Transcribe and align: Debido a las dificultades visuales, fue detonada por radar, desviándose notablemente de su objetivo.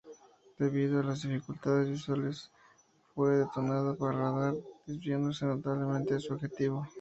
Debido 0.57 0.99
a 0.99 1.03
las 1.03 1.21
dificultades 1.21 1.87
visuales, 1.87 2.49
fue 3.13 3.33
detonada 3.37 3.93
por 3.93 4.15
radar, 4.15 4.55
desviándose 4.87 5.45
notablemente 5.45 6.15
de 6.15 6.19
su 6.19 6.33
objetivo. 6.33 6.87